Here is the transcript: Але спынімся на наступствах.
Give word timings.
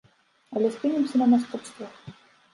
Але 0.59 0.71
спынімся 0.77 1.15
на 1.23 1.27
наступствах. 1.35 2.11